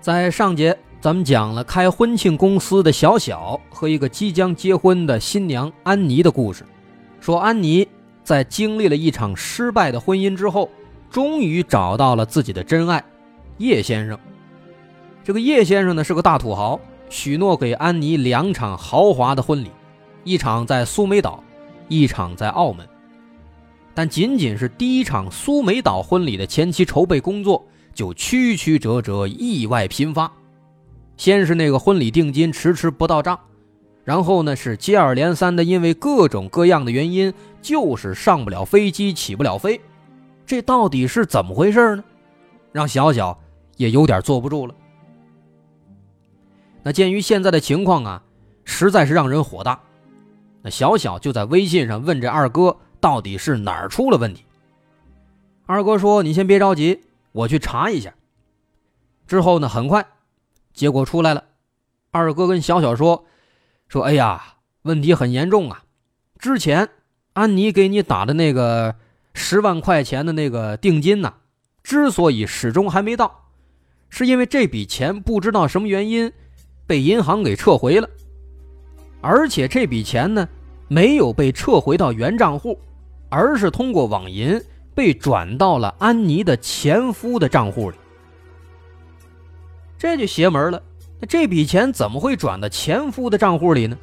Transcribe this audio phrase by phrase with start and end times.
[0.00, 6.64] 在上节，咱们讲了开婚庆公司的小小和一个即将结婚的新娘安妮的故事。
[7.20, 7.86] 说安妮
[8.24, 10.70] 在经历了一场失败的婚姻之后，
[11.10, 13.04] 终于找到了自己的真爱
[13.58, 14.18] 叶先生。
[15.22, 16.80] 这个叶先生呢是个大土豪，
[17.10, 19.70] 许诺给安妮两场豪华的婚礼，
[20.24, 21.44] 一场在苏梅岛，
[21.88, 22.88] 一场在澳门。
[23.92, 27.62] 但仅仅是第一场苏梅岛婚礼的前期筹备工作。
[27.92, 30.30] 就曲曲折折，意外频发。
[31.16, 33.38] 先是那个婚礼定金迟迟不到账，
[34.04, 39.80] 然后呢是接二连三的，因为各种各样的原因，就是上不了飞机，起不了飞。
[40.46, 42.04] 这到底是怎么回事呢？
[42.72, 43.38] 让小小
[43.76, 44.74] 也有点坐不住了。
[46.82, 48.22] 那鉴于现在的情况啊，
[48.64, 49.78] 实在是让人火大。
[50.62, 54.44] 那小小就在微信上问这二哥，到底是哪儿出了问题？
[55.66, 57.00] 二哥说：“你先别着急。”
[57.32, 58.14] 我去查一下。
[59.26, 60.06] 之后呢，很快，
[60.72, 61.44] 结果出来了。
[62.10, 63.26] 二哥跟小小说
[63.86, 65.84] ：“说哎呀，问题很严重啊！
[66.38, 66.88] 之前
[67.34, 68.96] 安妮给你打的那个
[69.32, 71.34] 十万块钱的那个定金呢，
[71.84, 73.50] 之所以始终还没到，
[74.08, 76.32] 是因为这笔钱不知道什么原因
[76.86, 78.10] 被银行给撤回了，
[79.20, 80.48] 而且这笔钱呢
[80.88, 82.76] 没有被撤回到原账户，
[83.28, 84.60] 而是通过网银。”
[85.00, 87.96] 被转到了安妮的前夫的账户里，
[89.96, 90.82] 这就邪门了。
[91.18, 93.96] 那这笔钱怎么会转到前夫的账户里呢？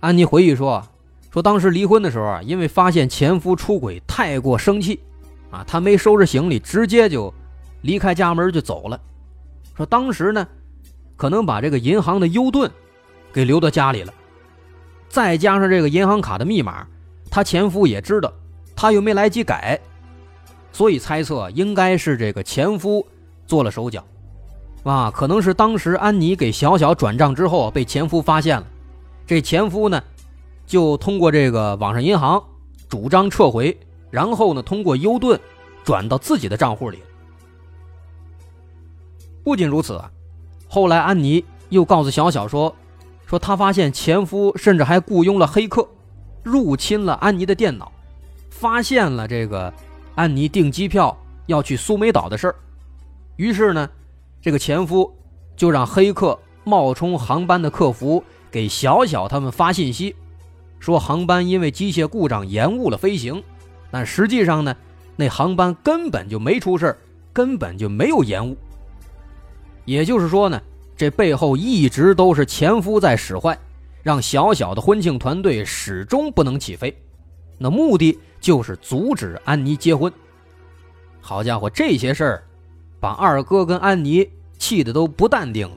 [0.00, 0.86] 安妮回忆说
[1.32, 5.00] ：“说当时离婚的时候啊，因为发现前夫出轨，太过生气，
[5.50, 7.32] 啊，她没收拾行李，直接就
[7.80, 9.00] 离开家门就走了。
[9.74, 10.46] 说当时呢，
[11.16, 12.70] 可能把这个银行的 U 盾
[13.32, 14.12] 给留到家里了，
[15.08, 16.86] 再加上这个银行卡的密码，
[17.30, 18.30] 她前夫也知道。”
[18.82, 19.80] 他又没来及改，
[20.72, 23.06] 所以猜测应该是这个前夫
[23.46, 24.04] 做了手脚，
[24.82, 28.66] 啊，可能是当时安妮给小小转账之后被前夫发现了，
[29.24, 30.02] 这前夫呢
[30.66, 32.42] 就通过这个网上银行
[32.88, 33.78] 主张撤回，
[34.10, 35.40] 然后呢通过优盾
[35.84, 36.98] 转到自己的账户里。
[39.44, 40.02] 不仅如此，
[40.66, 42.74] 后来安妮又告诉小小说，
[43.26, 45.88] 说她发现前夫甚至还雇佣了黑客，
[46.42, 47.92] 入侵了安妮的电脑。
[48.52, 49.72] 发现了这个
[50.14, 52.54] 安妮订机票要去苏梅岛的事儿，
[53.36, 53.88] 于是呢，
[54.40, 55.10] 这个前夫
[55.56, 60.14] 就让黑客冒充航班的客服给小小他们发信息，
[60.78, 63.42] 说航班因为机械故障延误了飞行，
[63.90, 64.76] 但实际上呢，
[65.16, 66.96] 那航班根本就没出事
[67.32, 68.56] 根本就没有延误。
[69.86, 70.60] 也就是说呢，
[70.96, 73.58] 这背后一直都是前夫在使坏，
[74.02, 76.94] 让小小的婚庆团队始终不能起飞。
[77.58, 80.12] 那目的就是阻止安妮结婚。
[81.20, 82.44] 好家伙，这些事儿
[83.00, 85.76] 把二哥跟安妮气得都不淡定了。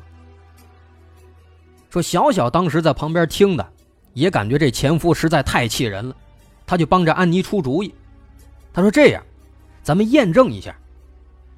[1.92, 3.66] 说小小当时在旁边听的，
[4.14, 6.16] 也感觉这前夫实在太气人了，
[6.66, 7.94] 他就帮着安妮出主意。
[8.74, 9.24] 他说：“这样，
[9.84, 10.76] 咱们验证一下，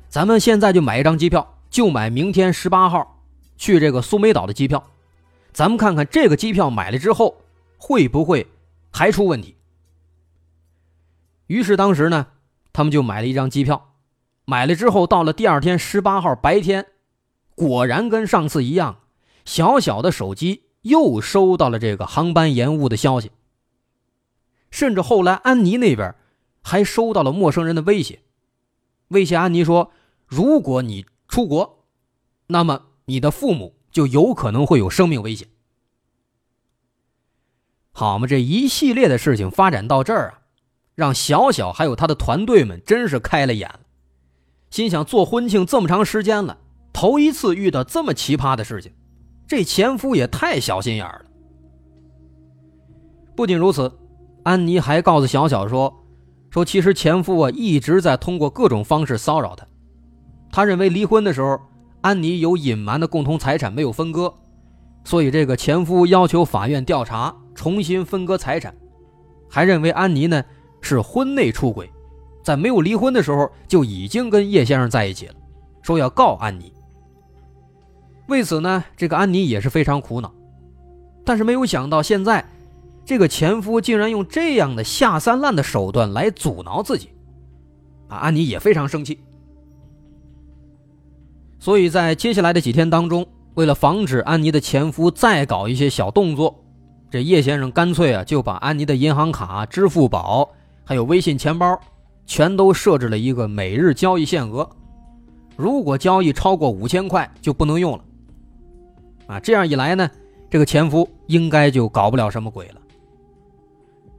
[0.09, 3.19] 咱们现在就买一张机票，就买明天十八号
[3.57, 4.83] 去这个苏梅岛的机票，
[5.53, 7.35] 咱们看看这个机票买了之后
[7.77, 8.45] 会不会
[8.91, 9.55] 还出问题。”
[11.47, 12.27] 于是当时呢，
[12.71, 13.95] 他们就买了一张机票，
[14.45, 16.87] 买了之后到了第二天十八号白天，
[17.55, 18.99] 果然跟上次一样，
[19.45, 23.31] 小小的手机又收到了这个航班延误的消息。
[24.69, 26.13] 甚至后来安妮那边
[26.61, 28.21] 还收到了陌生人的威胁，
[29.07, 29.91] 威胁安妮说
[30.27, 31.85] ：“如果你出国，
[32.47, 35.47] 那么你的父母就有可能会有生命危险。”
[37.93, 40.41] 好嘛，这一系列的事情发展到这儿啊。
[40.97, 43.81] 让小小还有他的团队们真是开了眼了，
[44.71, 46.57] 心想做婚庆这么长时间了，
[46.91, 48.91] 头一次遇到这么奇葩的事情，
[49.47, 51.21] 这前夫也太小心眼了。
[53.35, 53.91] 不仅如此，
[54.41, 55.93] 安妮还告诉小小说，
[56.49, 59.67] 说其实前夫啊一直在通过各种方式骚扰她，
[60.51, 61.59] 他认为离婚的时候
[62.01, 64.33] 安妮有隐瞒的共同财产没有分割，
[65.03, 68.75] 所以这个前夫要求法院调查重新分割财产，
[69.47, 70.43] 还认为安妮呢。
[70.87, 71.91] 是婚内出轨，
[72.41, 75.33] 在没有离婚的时候就已经跟叶先生在一起了，
[75.81, 76.71] 说要告安妮。
[78.27, 80.33] 为此呢，这个安妮也是非常苦恼，
[81.25, 82.45] 但是没有想到现在，
[83.03, 87.09] 这个前夫竟然用这样的下三滥的手段来阻挠自己，
[88.07, 89.19] 啊，安妮也非常生气。
[91.59, 96.63] 所以在接下来的几天当中，为了防止安妮的前夫再搞一些小动作，
[97.09, 100.49] 这叶先生干脆啊就把安妮的银行卡、支付宝
[100.87, 101.77] 还有微信钱包，
[102.25, 104.65] 全都设置了一个每日交易限额，
[105.57, 108.03] 如果交易超过五千块就不能用了。
[109.27, 110.09] 啊，这样一来呢，
[110.49, 112.75] 这个前夫应该就搞不了什么鬼了。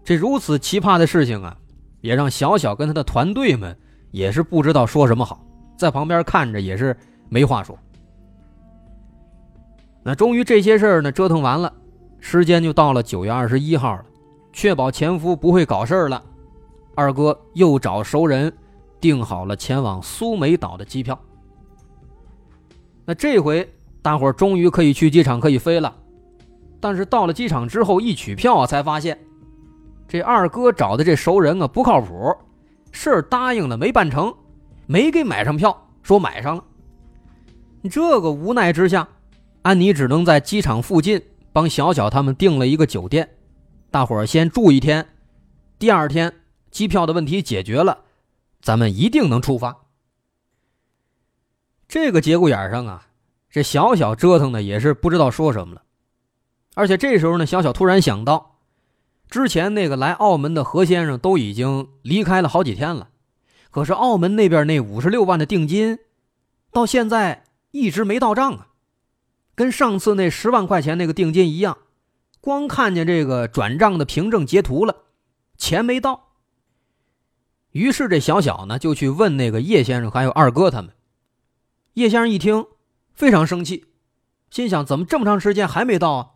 [0.05, 1.56] 这如此奇葩的事情啊，
[2.03, 3.75] 也让小小跟他的团队们
[4.11, 5.43] 也是不知道说什么好，
[5.75, 6.94] 在旁边看着也是。
[7.31, 7.79] 没话说。
[10.03, 11.70] 那终于这些事儿呢折腾完了，
[12.20, 14.05] 时间就到了九月二十一号了。
[14.50, 16.25] 确保前夫不会搞事儿了，
[16.98, 18.52] 二哥又找熟人
[19.00, 21.16] 订好了前往苏梅岛的机票。
[23.04, 23.72] 那这回
[24.02, 25.94] 大伙终于可以去机场可以飞了。
[26.80, 29.16] 但是到了机场之后一取票啊，才发现
[30.08, 32.34] 这二哥找的这熟人啊不靠谱，
[32.90, 34.34] 事儿答应了没办成，
[34.86, 36.64] 没给买上票，说买上了。
[37.88, 39.06] 这个无奈之下，
[39.62, 41.22] 安妮只能在机场附近
[41.52, 43.28] 帮小小他们订了一个酒店，
[43.88, 45.06] 大伙儿先住一天。
[45.78, 46.32] 第二天
[46.70, 48.05] 机票的问题解决了，
[48.61, 49.87] 咱们一定能出发。
[51.87, 53.06] 这个节骨眼上啊，
[53.50, 55.82] 这小小折腾的也是不知道说什么了。
[56.75, 58.59] 而且这时候呢，小小突然想到，
[59.29, 63.09] 之前那个来澳门的何先生都已经离开了好几天了，
[63.70, 65.99] 可是澳门那边那五十六万的定金，
[66.70, 67.44] 到现在。
[67.70, 68.69] 一直没到账啊，
[69.55, 71.76] 跟上次那十万块钱那个定金一样，
[72.41, 75.03] 光看见这个转账的凭证截图了，
[75.59, 76.27] 钱没到。
[77.73, 80.93] 于是这小小呢就去问那个叶先生还有二哥他们。
[81.94, 82.67] 叶先生一听
[83.15, 83.87] 非常生气，
[84.50, 86.31] 心想怎么这么长时间还没到啊？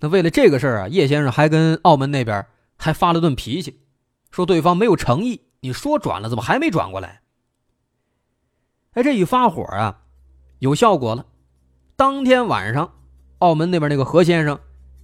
[0.00, 2.46] 那为了这个事儿啊，叶先生还跟澳门那边
[2.76, 3.80] 还发了顿脾气，
[4.30, 7.22] 说对方没有诚意，你说转了怎么还没转过来？
[8.92, 10.02] 哎，这一发火啊！
[10.60, 11.26] 有效果了，
[11.96, 12.92] 当天晚上，
[13.38, 14.58] 澳门那边那个何先生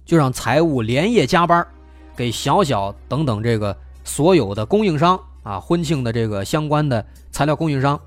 [0.05, 1.67] 就让财务连夜加班，
[2.15, 7.99] 给小小等等这个所有的供应商啊，婚庆的这个相关的材料供应商，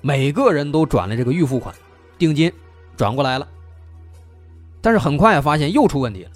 [0.00, 1.74] 每个人都转了这个预付款，
[2.18, 2.52] 定金
[2.96, 3.46] 转过来了。
[4.80, 6.30] 但是很快发现又出问题了。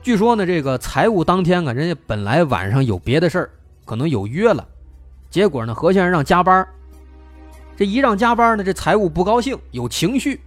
[0.00, 3.50] 据说呢，这个财务当天啊，人家本来晚上有别的事儿，
[3.84, 4.64] 可能有约了，
[5.28, 6.66] 结果呢，何先生让加班。
[7.76, 10.40] 这一让加班呢，这财务不高兴，有情绪，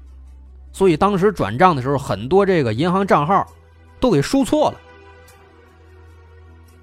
[0.71, 3.45] 所以当时转账的时候，很多这个银行账号
[3.99, 4.79] 都给输错了。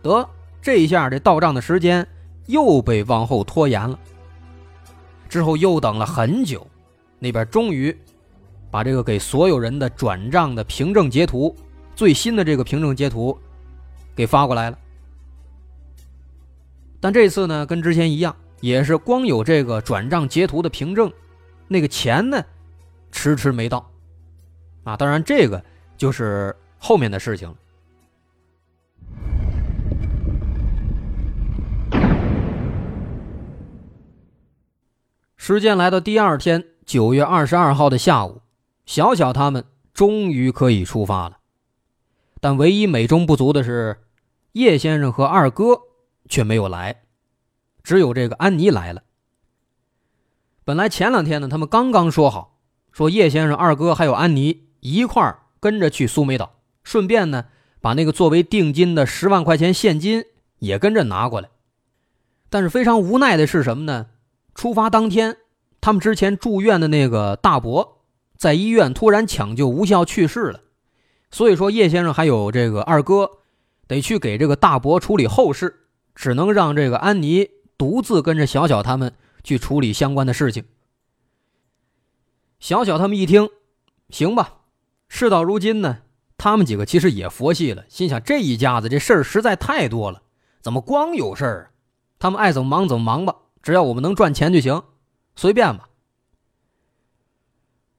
[0.02, 0.28] 得，
[0.66, 2.04] 这一下这到账的时间
[2.46, 3.96] 又被往后拖延了。
[5.28, 6.66] 之后又等了很久，
[7.20, 7.96] 那边终于
[8.68, 11.54] 把这个给所有人的转账的凭证截图，
[11.94, 13.38] 最新的这个凭证截图
[14.12, 14.76] 给发过来了。
[16.98, 18.34] 但这次呢，跟之前一样。
[18.60, 21.12] 也是光有这个转账截图的凭证，
[21.68, 22.42] 那个钱呢，
[23.12, 23.88] 迟迟没到，
[24.82, 25.62] 啊，当然这个
[25.96, 27.54] 就是后面的事情了。
[35.46, 38.40] 时间来到第二天，九月二十二号的下午，
[38.84, 41.38] 小小他们终于可以出发了，
[42.40, 43.98] 但唯一美中不足的是，
[44.54, 45.82] 叶先生和二哥
[46.28, 47.02] 却没有来。
[47.84, 49.04] 只有这个安妮来了。
[50.64, 52.58] 本来前两天呢，他们刚刚说好，
[52.90, 57.44] 说叶先生、二哥还有安妮一块儿跟着去苏梅岛，顺便呢
[57.80, 60.24] 把那个作为定金的十万块钱现金
[60.58, 61.50] 也跟着拿过来。
[62.50, 64.06] 但是非常无奈的是什么呢？
[64.56, 65.36] 出发当天，
[65.80, 67.98] 他们之前住院的那个大伯
[68.36, 70.62] 在医院突然抢救无效去世了，
[71.30, 73.30] 所以说叶先生还有这个二哥
[73.86, 77.50] 得去给这个大伯处理后事，只能让这个安妮。
[77.78, 79.12] 独自跟着小小他们
[79.44, 80.64] 去处理相关的事情。
[82.58, 83.50] 小小他们一听，
[84.08, 84.60] 行吧。
[85.08, 85.98] 事到如今呢，
[86.38, 90.22] 他们几个其实也佛系了，心想这一家子这事儿实在太多了，
[90.62, 91.70] 怎么光有事儿？
[92.18, 93.36] 他们爱怎么忙怎么忙吧，
[93.66, 94.80] 只要我们能赚钱就行，
[95.34, 95.88] 随便吧。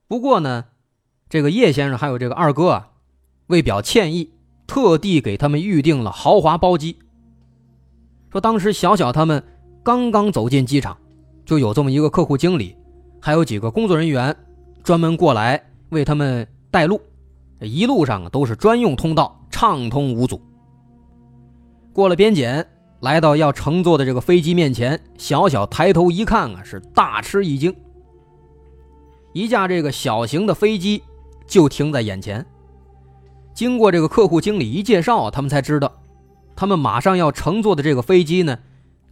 [0.08, 0.64] 不过呢，
[1.28, 2.92] 这个叶先生还有这个二哥啊，
[3.48, 4.32] 为表歉意，
[4.66, 6.98] 特地给他们预定了豪华包机。
[8.32, 9.44] 说当时小小他们。
[9.84, 10.98] 刚刚走进机场，
[11.46, 12.76] 就有这么一个客户经理，
[13.22, 14.36] 还有几个工作人员，
[14.84, 17.02] 专门过来为他们带路。
[17.60, 20.42] 一路上啊都是专用通道，畅通无阻。
[21.94, 22.66] 过了边检，
[23.02, 27.76] 来到要乘坐的这个飞机面前，小小抬头一看啊，是大吃一惊。
[29.34, 31.04] 一架这个小型的飞机
[31.46, 32.44] 就停在眼前。
[33.54, 35.92] 经过这个客户经理一介绍，他们才知道，
[36.56, 38.58] 他们马上要乘坐的这个飞机呢，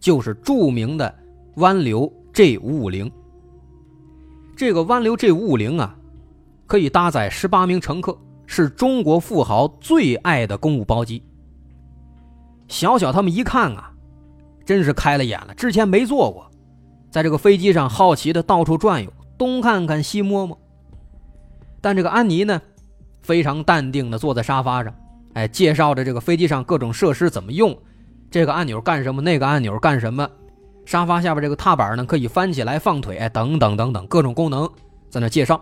[0.00, 1.14] 就是著名的
[1.56, 3.10] 湾流 G 五五零。
[4.56, 5.96] 这个湾流 G 五五零啊，
[6.66, 11.22] 可以搭载十八名乘客，是中国富豪最爱的公务包机。
[12.68, 13.92] 小小他们一看啊，
[14.64, 16.50] 真是开了眼了，之前没坐过，
[17.10, 20.58] 在这个飞机上好奇的到处转悠，东看看西摸摸。
[21.80, 22.60] 但这个安妮呢？
[23.22, 24.94] 非常淡定的坐在沙发上，
[25.34, 27.76] 哎，介绍着这个飞机上各种设施怎么用，
[28.30, 30.30] 这个按钮干什么，那个按钮干什么，
[30.84, 34.70] 沙发下边这个踏板呢可以翻起来放腿，等等等等各种功能
[35.10, 35.60] 在那介绍。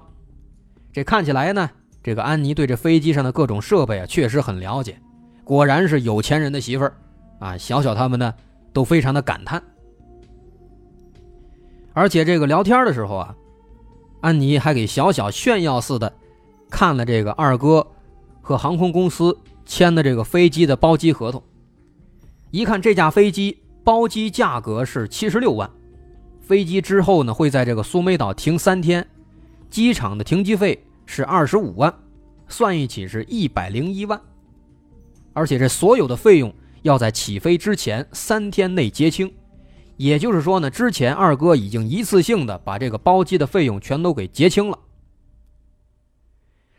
[0.92, 1.70] 这看起来呢，
[2.02, 5.00] 这个安妮对这飞机上的各种设备啊确实很了解，
[5.44, 6.96] 果然是有钱人的媳妇儿
[7.38, 7.56] 啊。
[7.56, 8.34] 小小他们呢
[8.72, 9.62] 都非常的感叹，
[11.92, 13.36] 而且这个聊天的时候啊，
[14.20, 16.12] 安妮还给小小炫耀似的。
[16.70, 17.86] 看了这个二哥
[18.40, 21.40] 和航空公司签的这个飞机的包机合同，
[22.50, 25.70] 一看这架飞机包机价格是七十六万，
[26.40, 29.06] 飞机之后呢会在这个苏梅岛停三天，
[29.70, 31.94] 机场的停机费是二十五万，
[32.48, 34.20] 算一起是一百零一万，
[35.34, 39.34] 而且这所有的费用要在起飞之前三天内结清，
[39.98, 44.78] 也就是说呢，之前二哥已经一次性的把这个包机的费用全都给结清了。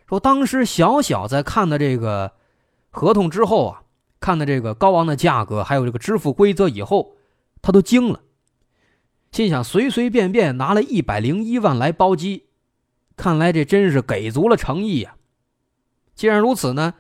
[0.08, 2.34] 说当时小小在看的这个
[2.90, 3.84] 合同之后啊，
[4.20, 7.16] 看的这个高昂的价格，还有这个支付规则以后，
[7.62, 8.22] 他都惊了，
[9.32, 12.46] 心想随随便便拿了一百零一万来包机，
[13.18, 15.16] 看来这真是给足了诚意呀。
[16.14, 16.94] 既然如此呢，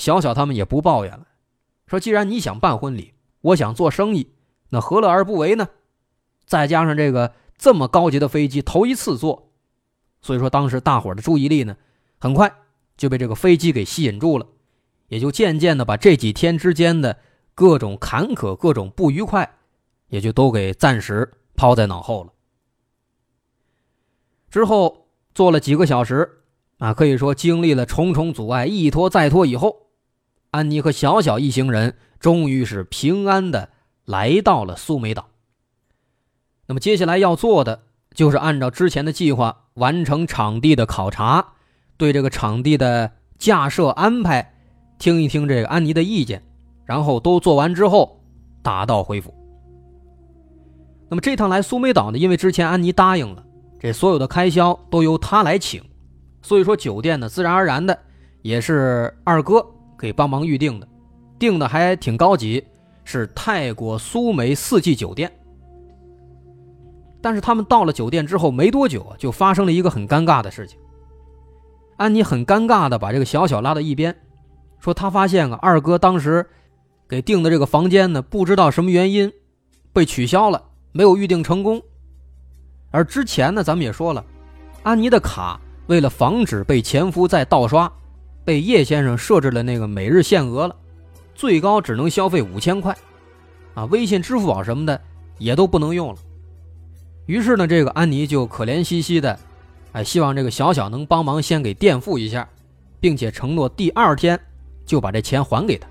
[0.00, 1.26] 小小他们也不抱怨了，
[1.86, 4.32] 说既然你想办婚礼，我想做生意，
[4.70, 5.68] 那何乐而不为呢？
[6.46, 9.52] 再加上这个这么高级的飞机头一次坐，
[10.22, 11.76] 所以说当时大伙的注意力呢。
[12.18, 12.50] 很快
[12.96, 14.46] 就被这个飞机给吸引住了，
[15.08, 17.18] 也就渐渐的把这几天之间的
[17.54, 19.58] 各种坎坷、各种不愉快，
[20.08, 22.32] 也就都给暂时抛在脑后了。
[24.50, 26.42] 之后坐了几个小时，
[26.78, 29.89] 啊，可以说经历了重重阻碍，一拖再拖以后，
[30.50, 33.68] 安妮和小小一行人终于是平安的
[34.04, 35.28] 来到了苏梅岛。
[36.66, 37.82] 那么接下来要做的
[38.14, 41.54] 就是按照之前的计划完成场地的考察。
[41.96, 44.54] 对这个场地的架设安排，
[44.98, 46.42] 听一听这个安妮的意见，
[46.86, 48.22] 然后都做完之后，
[48.62, 49.34] 打道回府。
[51.10, 53.44] 那么这趟来苏梅岛呢，因为之前安妮答应了，
[53.78, 55.84] 这所有的开销都由她来请，
[56.40, 57.98] 所以说酒店呢，自然而然的
[58.40, 59.66] 也是二哥
[60.00, 60.88] 给帮忙预定的，
[61.38, 62.64] 订的还挺高级，
[63.04, 65.30] 是泰国苏梅四季酒店。
[67.20, 70.78] 但是他们到了酒店之后没多久，就发生了一个很尴尬的事情。
[71.98, 74.16] 安妮很尴尬的把这个小小拉到一边，
[74.78, 76.46] 说：“她发现啊，二哥当时
[77.06, 79.30] 给订的这个房间呢，不知道什么原因
[79.92, 81.82] 被取消了，没有预定成功。
[82.90, 84.24] 而之前呢，咱们也说了，
[84.82, 87.92] 安妮的卡为了防止被前夫再盗刷，
[88.44, 90.76] 被叶先生设置了那个每日限额了，
[91.34, 92.96] 最高只能消费五千块，
[93.74, 95.00] 啊，微信、支付宝什么的
[95.38, 96.18] 也都不能用了。
[97.26, 99.38] 于是呢，这个安妮就可怜兮兮的。”
[99.92, 102.48] 哎，希望这个小小能帮忙先给垫付一下，
[103.00, 104.38] 并且承诺第二天
[104.86, 105.88] 就把这钱还给他。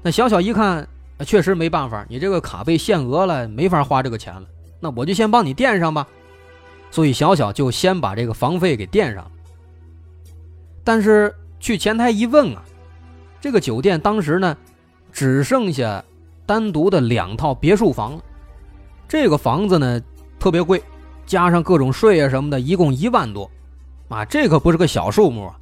[0.00, 0.86] 那小小一看，
[1.24, 4.46] 确实没办法，你这个卡被限额了，没法花这个钱了。
[4.78, 6.06] 那我就先帮你垫上吧。
[6.92, 9.30] 所以小小就先把这个房费给垫上了。
[10.86, 12.62] 但是去前台一问啊，
[13.40, 14.56] 这个酒店当时呢，
[15.10, 16.04] 只剩下
[16.46, 18.22] 单独的两套别墅房了。
[19.08, 20.00] 这个房子呢，
[20.38, 20.80] 特别贵。
[21.26, 23.50] 加上各种税啊什么的，一共一万多，
[24.08, 25.58] 啊，这可不是个小数目啊。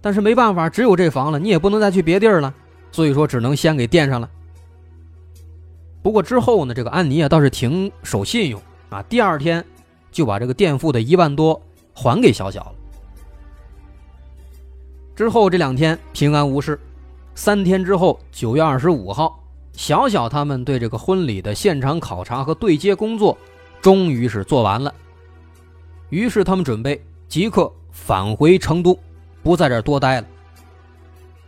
[0.00, 2.52] 但是没办法，只有这房了，你也不能再去别地儿了，
[2.90, 4.28] 所以说只能先给垫上了。
[6.02, 9.64] 不过之后呢，这个安妮啊倒是挺守信用啊，第二天
[10.10, 11.62] 就把这个垫付的一万多
[11.94, 12.74] 还给小小了。
[15.14, 16.78] 之后这两天平安无事，
[17.34, 19.38] 三天之后，九月二十五号，
[19.72, 23.36] 小小他们对这个婚礼的现场考察和对接工作。
[23.80, 24.94] 终于是做完了，
[26.08, 28.96] 于是他们准备即刻返回成都，
[29.42, 30.26] 不在这儿多待了。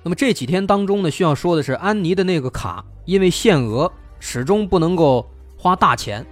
[0.02, 5.24] 那么这几天当中呢，需要说的是，安妮的那个卡因为限额，始终不能够
[5.56, 6.26] 花大钱，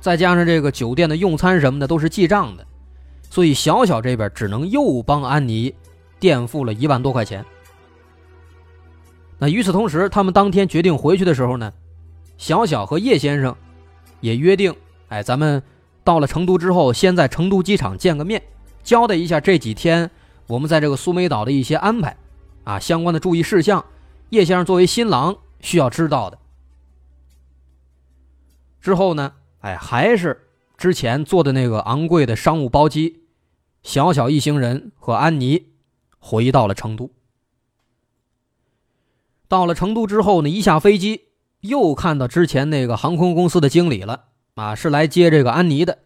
[0.00, 2.66] 再加上这个酒店的用餐什么的都是记账的，
[3.30, 5.72] 所以小小这边只能又帮安妮
[6.20, 7.44] 垫付了一万多块钱。
[9.38, 11.72] 那与此同时，他们当天决定回去的时候呢，
[12.36, 13.54] 小小和叶先生
[14.20, 14.74] 也约定。
[15.08, 15.62] 哎，咱们
[16.02, 18.42] 到了成都之后，先在成都机场见个面，
[18.82, 20.10] 交代一下这几天
[20.48, 22.16] 我们在这个苏梅岛的一些安排，
[22.64, 23.84] 啊，相关的注意事项，
[24.30, 26.38] 叶先生作为新郎需要知道的。
[28.80, 33.22] 之后呢，哎，还是之前坐的那个昂贵的商务包机，
[33.82, 35.66] 小小一行人和安妮
[36.18, 37.10] 回到了成都。
[39.48, 41.28] 到了成都之后呢，一下飞机
[41.60, 45.98] 又看到之前那个航空公司的经理了啊，是来接这个安妮的，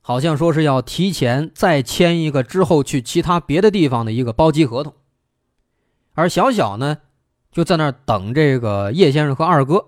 [0.00, 4.94] 好像说是要提前再签一个之后去其他别的地方的一个包机合同。
[6.14, 6.98] 而小小呢，
[7.52, 9.86] 就在那儿等这个叶先生和二哥，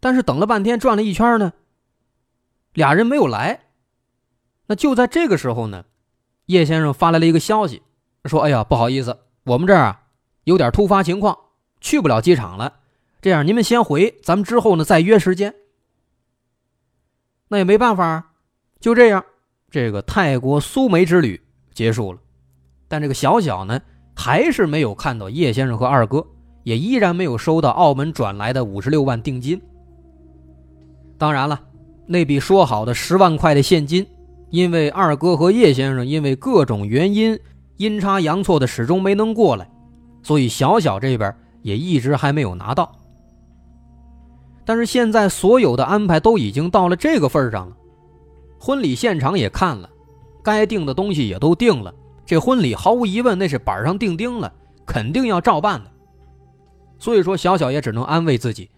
[0.00, 1.52] 但是等了半天，转了一圈呢，
[2.72, 3.60] 俩人没有来。
[4.66, 5.84] 那就在这个时候呢，
[6.46, 7.82] 叶先生发来了一个消息，
[8.24, 10.02] 说：“哎呀，不好意思，我们这儿啊
[10.44, 11.38] 有点突发情况。”
[11.80, 12.72] 去不了机场了，
[13.20, 15.54] 这样你们先回，咱们之后呢再约时间。
[17.48, 18.32] 那也没办法，
[18.80, 19.22] 就这样，
[19.70, 21.38] 这个泰国苏梅之旅
[21.74, 22.18] 结束了。
[22.88, 23.78] 但这个小小呢，
[24.16, 26.26] 还是没有看到叶先生和二哥，
[26.62, 29.60] 也依然没有收到澳门转来的五十六万定金。
[31.18, 31.60] 当然了，
[32.06, 34.06] 那笔说好的十万块的现金，
[34.48, 37.38] 因为二哥和叶先生因为各种原因
[37.76, 39.70] 阴差阳错的始终没能过来，
[40.22, 41.34] 所以小小这边。
[41.64, 42.92] 也一直还没有拿到，
[44.66, 47.74] 但是现在所有的安排都已经到了这个份上了，
[48.60, 49.88] 婚礼现场也看了，
[50.42, 51.90] 该定的东西也都定了，
[52.26, 54.52] 这婚礼毫无疑问那是板上钉钉了，
[54.84, 55.90] 肯定要照办的。
[56.98, 58.68] 所以说，小小也只能安慰自己，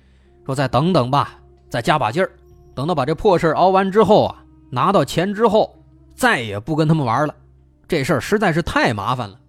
[0.44, 2.30] 说再等等吧，再加把劲儿，
[2.72, 5.74] 等到把这破事熬完之后啊，拿到钱之后，
[6.14, 7.34] 再也不跟他们玩了，
[7.88, 9.40] 这事儿实在是太麻烦了。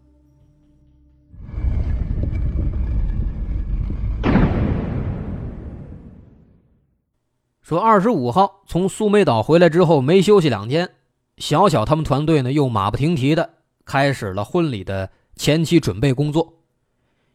[7.62, 10.90] 说二十五号从苏梅岛回来之后，没休息两天，
[11.38, 13.50] 小小他们团队呢又马不停蹄的
[13.84, 16.54] 开始了婚礼的前期准备工作。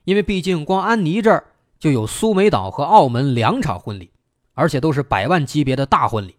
[0.04, 1.44] 因为毕竟光安妮这儿
[1.78, 4.10] 就有苏梅岛和澳门两场婚礼，
[4.54, 6.34] 而且都是百万级别的大婚礼，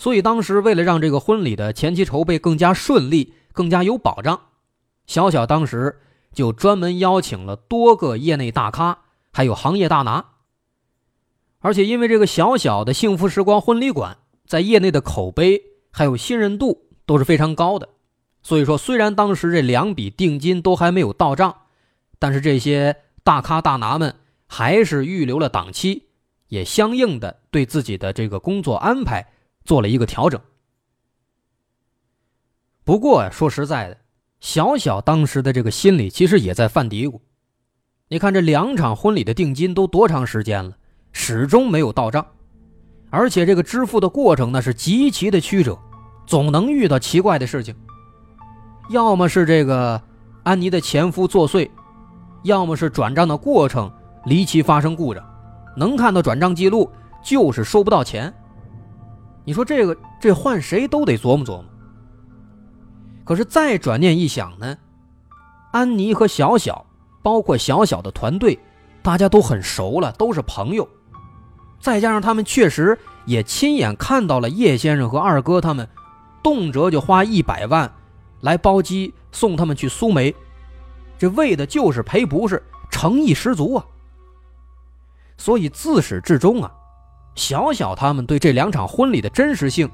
[0.00, 4.40] 所以当时为了让这个婚礼的前期筹备更加顺利、更加有保障，
[5.06, 6.00] 小小当时
[6.32, 10.24] 就专门邀请了多个业内大咖，还有行业大拿。
[11.58, 15.60] 而且因为这个小小的幸福时光婚礼馆在业内的口碑
[15.90, 17.90] 还有信任度都是非常高的，
[18.42, 21.54] 所以说虽然当时这两笔定金都还没有到账，
[22.18, 24.14] 但是这些大咖大拿们
[24.46, 26.04] 还是预留了档期，
[26.48, 29.26] 也相应的对自己的这个工作安排
[29.64, 30.40] 做了一个调整。
[32.84, 33.98] 不过说实在的，
[34.40, 37.20] 小小当时的这个心里其实也在犯嘀咕，
[38.08, 40.76] 你看这两场婚礼的定金都多长时间了？
[41.12, 42.26] 始终没有到账，
[43.10, 45.78] 而且这个支付的过程呢是极其的曲折，
[46.26, 47.74] 总能遇到奇怪的事情。
[48.90, 50.00] 要么是这个
[50.42, 51.70] 安妮的前夫作祟，
[52.44, 53.92] 要么是转账的过程
[54.24, 55.24] 离奇发生故障，
[55.76, 56.90] 能看到转账记录
[57.22, 58.32] 就是收不到钱。
[59.44, 61.64] 你说这个这换谁都得琢磨琢磨。
[63.24, 64.76] 可是再转念一想呢，
[65.72, 66.84] 安妮和小小，
[67.22, 68.58] 包括小小的团队，
[69.02, 70.88] 大家都很熟了，都是朋友。
[71.78, 75.88] 再加上他们确实也亲眼看到了叶先生和二哥他们，
[76.42, 77.90] 动辄就花一百万
[78.40, 80.34] 来包机送他们去苏梅，
[81.18, 83.84] 这为的就是赔不是，诚意十足啊。
[85.38, 86.70] 所以自始至终啊，
[87.34, 89.88] 小小他们对这两场婚礼的真实性，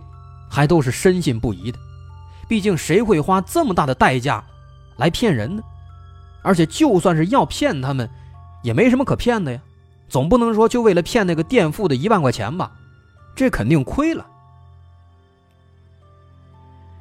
[0.49, 1.79] 还都是深信不疑的。
[2.49, 4.45] 毕竟谁会花这么大的代价
[4.97, 5.63] 来骗人呢？
[6.43, 8.09] 而且就算是要骗他们，
[8.63, 9.61] 也没什么可骗的呀。
[10.09, 12.73] 总不能说就为了骗那个垫付的一万块钱吧，
[13.35, 14.25] 这肯定亏了。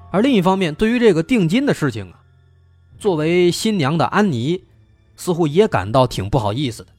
[0.10, 2.20] 而另一方面，对于这个定金的事情啊，
[2.98, 4.64] 作为新娘的安妮
[5.16, 6.90] 似乎也感到挺不好意思的。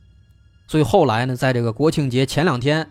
[0.68, 2.88] 所以后来呢，在这个国庆节前两天，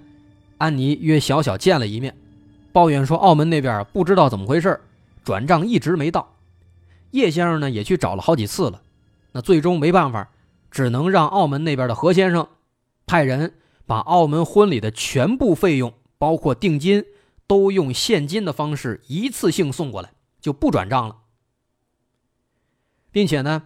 [0.58, 2.16] 安妮约小小见了一面，
[2.72, 4.80] 抱怨说澳门那边不知道怎么回事，
[5.24, 6.36] 转账一直没到。
[7.12, 8.82] 叶先生呢也去找了好几次了，
[9.32, 10.30] 那最终没办法，
[10.70, 12.48] 只能让澳门那边的何先生。
[13.06, 13.54] 派人
[13.86, 17.06] 把澳门婚礼的全部费用，包括定金，
[17.48, 21.18] 都用现金的方式一次性送过来，就不转账了。
[23.12, 23.64] 并且呢，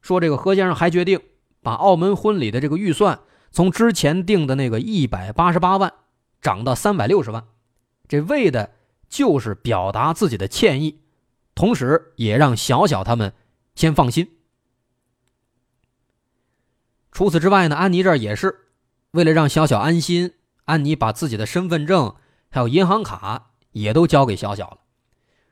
[0.00, 1.20] 说这个何先生还决定
[1.62, 3.18] 把澳门婚礼的这个预算
[3.50, 5.92] 从之前定的那个一百八十八万
[6.40, 7.44] 涨到三百六十万，
[8.08, 8.72] 这为的
[9.08, 11.00] 就是表达自己的歉意，
[11.54, 13.32] 同时也让小小他们
[13.74, 14.30] 先放心。
[17.12, 18.62] 除此之外呢，安妮这儿也是。
[19.12, 20.34] 为了让小小安心，
[20.66, 22.16] 安妮把自己的身份证
[22.50, 24.78] 还有银行卡也都交给小小了，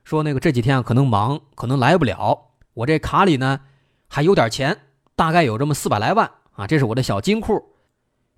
[0.05, 2.51] 说那个这几天可能忙，可能来不了。
[2.75, 3.61] 我这卡里呢
[4.07, 4.83] 还有点钱，
[5.17, 7.75] 大概有这么四百来万啊，这是我的小金库，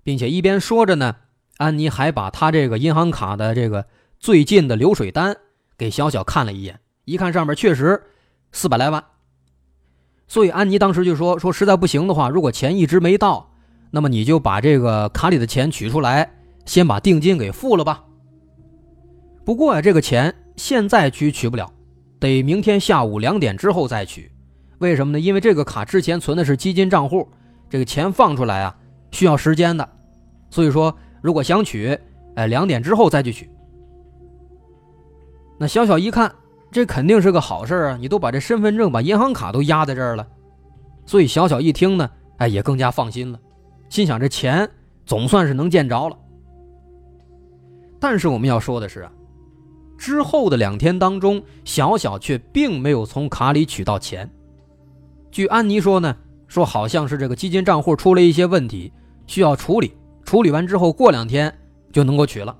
[0.03, 1.17] 并且一边说着呢，
[1.57, 3.85] 安妮还把他这个银行卡的这个
[4.19, 5.35] 最近的流水单
[5.77, 8.01] 给小小看了一眼，一看上面确实
[8.51, 9.03] 四百来万。
[10.27, 13.49] 所以安妮当时就说：“说实在不行的话，如果钱一直没到，
[13.91, 16.29] 那么你就把这个卡里的钱取出来，
[16.65, 18.03] 先把定金给付了吧。
[19.45, 21.71] 不过呀，这个钱现在取取不了，
[22.19, 24.29] 得明天下午两点之后再取。
[24.79, 25.19] 为什么呢？
[25.19, 27.27] 因为这个卡之前存的是基金账户，
[27.69, 28.75] 这个钱放出来啊
[29.11, 29.89] 需要时间的。
[30.49, 30.95] 所以说，
[31.27, 31.99] 如果想取，
[32.35, 33.49] 哎，两点之后再去取。
[35.59, 36.33] 那小小一看。”
[36.69, 37.97] 这肯定是个好事啊！
[37.97, 40.27] 你都把这身份证、把银行卡都压在这儿了，
[41.05, 42.09] 所以小小一听呢，
[42.39, 43.39] 哎，也更加放心了，
[43.87, 44.69] 心想这钱
[45.05, 46.17] 总算是能见着了。
[48.01, 49.11] 但是我们要说的是啊，
[49.97, 54.29] 之后的两天当中，小小却并没有从卡里取到钱。
[55.31, 56.13] 据安妮说呢，
[56.49, 58.91] 说好像是这个基金账户出了一些问题，
[59.25, 59.93] 需要处理，
[60.27, 61.51] 处理完之后过两天
[61.93, 62.53] 就能够取了。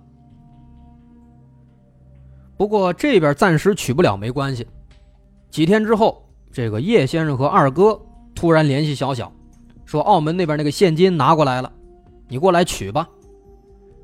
[2.56, 4.66] 不过这边暂时取不了没关系，
[5.52, 8.00] 几天之后，这个叶先生和二哥
[8.34, 9.30] 突然联系小小，
[9.86, 11.70] 说澳门那边那个现金拿过来了，
[12.30, 13.06] 你过来取吧。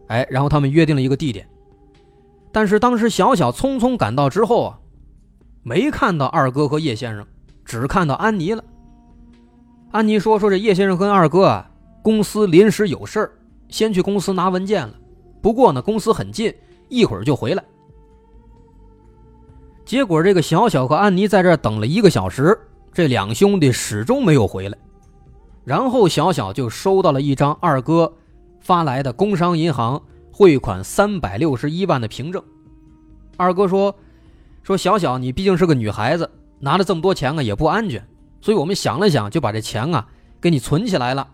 [0.08, 1.48] 哎，然后他们约定了一个地点，
[2.52, 4.80] 但是当时小小匆匆赶到之后啊，
[5.64, 7.26] 没看到二哥和叶先生，
[7.64, 8.62] 只看到安妮了。
[9.92, 11.72] 安妮说：“说这叶先生跟二哥啊，
[12.02, 13.32] 公司临时有事儿，
[13.74, 14.94] 先去公司拿文件了。
[15.42, 16.54] 不过呢，公司很近，
[16.90, 17.66] 一会儿就回来。”
[19.84, 22.56] 结果，这个小小和安妮在这儿等了一个小时，
[22.94, 24.78] 这两兄弟始终没有回来。
[25.66, 28.14] 然后，小小就收到了一张二哥
[28.60, 30.00] 发来的工商银行
[30.32, 32.44] 汇款三百六十一万的凭证。
[33.38, 33.96] 二哥说
[34.62, 38.08] ：“说小小，你毕竟是个女孩子，拿了这么多钱啊也不安全，
[38.40, 40.08] 所以我们想了想，就把这钱啊
[40.40, 41.28] 给你存起来了。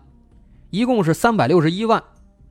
[0.70, 2.02] 一共是三百六十一万，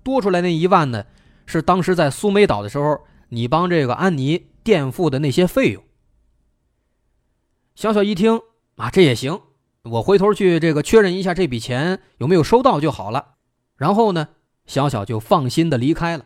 [0.03, 1.05] 多出来那一万呢，
[1.45, 5.83] 是当时在苏梅岛的时候你帮这个安妮垫付的那些费用。”
[7.75, 8.41] 小小一听
[8.75, 9.41] 啊，这也行，
[9.83, 13.35] 我回头去这个确认一下这笔钱有没有收到就好了。
[13.75, 14.29] 然后呢，
[14.65, 16.25] 小小就放心的离开了。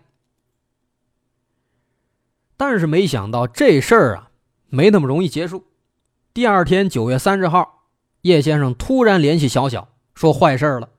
[2.57, 4.31] 但是没想到这事儿啊，
[4.69, 5.65] 没那么容易结束。
[6.33, 7.85] 第二天九月三十号，
[8.21, 10.89] 叶先生突然联系小小，说坏事了，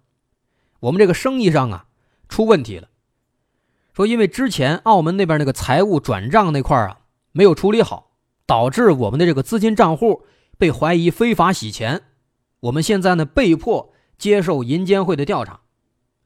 [0.80, 1.86] 我们这个生意上啊
[2.28, 2.88] 出问题了。
[3.92, 7.00] 说因为之前澳门那边那个财务转账那块啊
[7.32, 8.12] 没有处理好，
[8.46, 10.26] 导致我们的这个资金账户。
[10.56, 12.02] 被怀疑非法洗钱，
[12.60, 15.62] 我们现在呢被迫接受银监会的调查。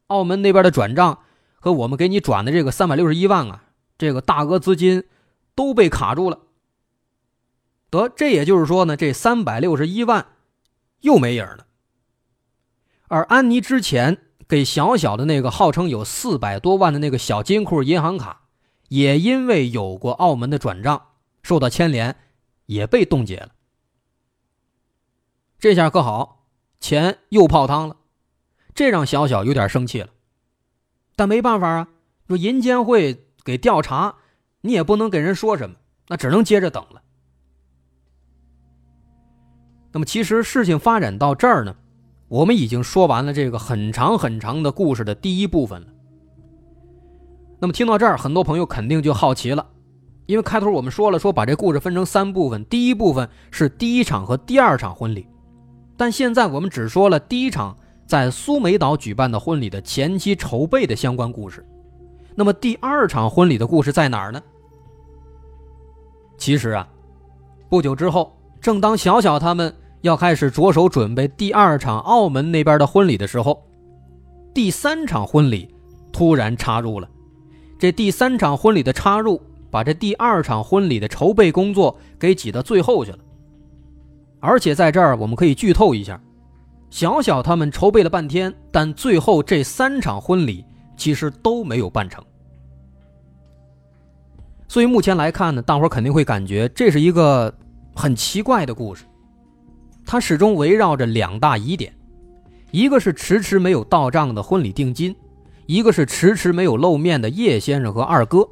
[0.08, 1.20] 澳门那边的转账
[1.58, 3.64] 和我们给你转的这个三百六十一万啊，
[3.96, 5.04] 这个大额资金
[5.54, 6.40] 都被卡住了。
[7.88, 10.26] 得，这也就是说呢，这三百六十一万
[11.00, 11.66] 又没影了。
[13.08, 18.42] 而安妮之前给小小的那个号称有四百多万的那个小金库银行卡，
[18.88, 21.08] 也因为有过澳门的转账
[21.42, 22.16] 受到牵连，
[22.66, 23.50] 也被冻结了。
[25.58, 26.46] 这下可好，
[26.80, 27.96] 钱又泡汤了，
[28.74, 30.08] 这让小小有点生气了。
[31.14, 31.88] 但没办法啊，
[32.26, 34.14] 说银监会给调查，
[34.62, 37.02] 你也不能给人说什么，那只能接着等了。
[39.92, 41.76] 那么，其实事情发展到这儿呢，
[42.28, 45.86] 我们已经说完了这个很长很长的故事的第一部分了。
[47.58, 49.66] 那么，听到这儿，很多朋友肯定就好奇了，
[50.26, 55.26] 因为开头我们说了，说把这故事分成三部分，第一部分是第一场和第二场婚礼。
[55.96, 61.66] 但现在我们只说了第一场在苏梅岛举办的婚礼的前期筹备的相关故事，
[62.34, 64.40] 那么第二场婚礼的故事在哪儿呢？
[66.36, 66.86] 其实啊，
[67.68, 73.66] 不久之后，正当小小他们要开始着手准备第二场澳门那边的婚礼的时候，
[74.54, 75.68] 第三场婚礼
[76.12, 77.08] 突然插入了。
[77.78, 83.18] 这第三场婚礼的插入，把这第二场婚礼的筹备工作给挤到最后去了。
[84.40, 86.20] 而且在这儿，我们可以剧透一下，
[86.90, 90.64] 小小他们筹备了半天，但最后这三场婚礼
[90.96, 92.24] 其实都没有办成。
[94.68, 97.52] 所以目前来看呢，大伙肯定会感觉这是一个
[97.94, 99.04] 很奇怪的故事，
[100.11, 101.92] 他始终围绕着两大疑点，
[102.71, 105.14] 一个是迟迟没有到账的婚礼定金，
[105.66, 108.49] 一个是迟迟没有露面的叶先生和二哥。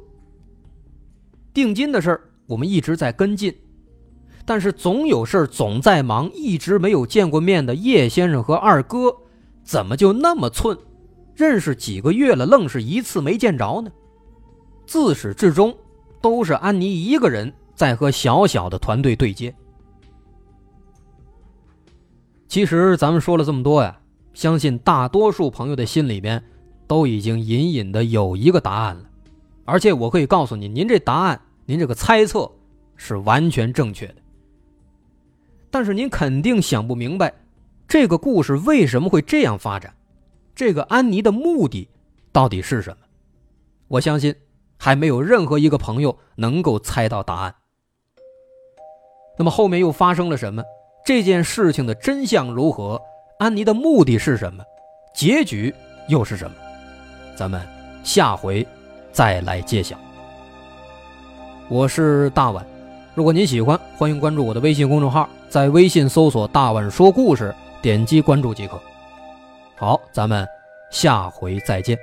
[1.55, 3.51] 定金的事儿，我们一直在跟进。
[4.45, 9.11] 但是总有事总在忙，一直没有见过面的叶先生和二哥，
[9.63, 10.77] 怎么就那么寸？
[11.35, 13.89] 认识几个月了，愣是一次没见着呢？
[14.85, 15.75] 自始至终
[16.21, 19.51] 都是安妮一个人在和小小的团队对接。
[22.47, 23.99] 其实咱们说了这么多呀，
[24.33, 26.41] 相信大多数朋友的心里边
[26.87, 29.03] 都已经隐隐的有一个答案了，
[29.65, 32.49] 而且我可以告诉你，您这答案，您这个猜测
[32.95, 34.15] 是完全正确的。
[35.69, 37.33] 但是您肯定想不明白，
[37.85, 39.93] 这个故事为什么会这样发展，
[40.55, 41.89] 这个安妮的目的
[42.31, 42.97] 到底是什么？
[43.89, 44.33] 我相信
[44.77, 47.53] 还没有任何一个朋友能够猜到答案。
[49.37, 50.63] 那么后面又发生了什么？
[51.07, 53.01] 这件事情的真相如何？
[53.37, 54.61] 安妮的目的是什么？
[55.13, 55.73] 结局
[56.09, 56.57] 又是什么？
[57.33, 57.65] 咱们
[58.03, 58.67] 下回
[59.13, 59.97] 再来揭晓。
[61.69, 62.67] 我是大碗，
[63.15, 68.77] 如果您喜欢，欢迎关注我的微信公众号，在微信搜索“大碗说故事”，点击关注即可。
[69.77, 70.45] 好，咱们
[70.91, 71.97] 下回再见。